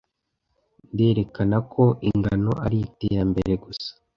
Nderekana 0.91 1.57
ko 1.71 1.83
ingano 2.09 2.51
ari 2.65 2.77
iterambere 2.87 3.51
gusa. 3.63 3.89